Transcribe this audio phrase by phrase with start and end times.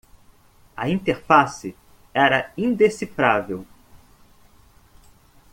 [0.75, 1.75] A interface
[2.11, 3.67] era indecifrável.